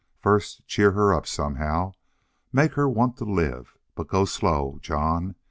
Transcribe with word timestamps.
First 0.17 0.65
cheer 0.65 0.93
her 0.93 1.13
up 1.13 1.27
somehow. 1.27 1.91
Make 2.51 2.73
her 2.73 2.89
want 2.89 3.17
to 3.17 3.23
live. 3.23 3.77
But 3.93 4.07
go 4.07 4.25
slow, 4.25 4.79
John. 4.81 5.35